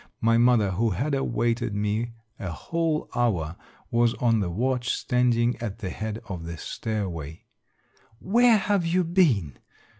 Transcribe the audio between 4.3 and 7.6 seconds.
the watch, standing at the head of the stairway."